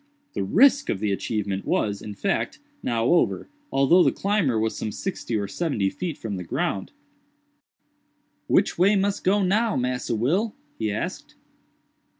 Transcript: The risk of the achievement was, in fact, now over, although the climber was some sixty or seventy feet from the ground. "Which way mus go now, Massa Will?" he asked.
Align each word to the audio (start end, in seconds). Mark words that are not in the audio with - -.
The 0.33 0.43
risk 0.43 0.89
of 0.89 0.97
the 0.99 1.11
achievement 1.11 1.63
was, 1.63 2.01
in 2.01 2.15
fact, 2.15 2.57
now 2.81 3.05
over, 3.05 3.49
although 3.71 4.01
the 4.01 4.11
climber 4.11 4.57
was 4.59 4.75
some 4.75 4.91
sixty 4.91 5.35
or 5.37 5.47
seventy 5.47 5.91
feet 5.91 6.17
from 6.17 6.37
the 6.37 6.43
ground. 6.43 6.91
"Which 8.47 8.79
way 8.79 8.95
mus 8.95 9.19
go 9.19 9.43
now, 9.43 9.75
Massa 9.75 10.15
Will?" 10.15 10.55
he 10.79 10.91
asked. 10.91 11.35